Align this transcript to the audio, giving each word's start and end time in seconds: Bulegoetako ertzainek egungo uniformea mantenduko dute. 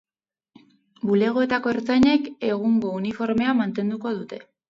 Bulegoetako 1.09 1.73
ertzainek 1.75 2.25
egungo 2.49 2.95
uniformea 3.01 3.57
mantenduko 3.63 4.17
dute. 4.23 4.43